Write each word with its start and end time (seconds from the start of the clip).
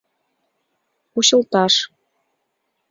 Кучылташ 1.11 1.73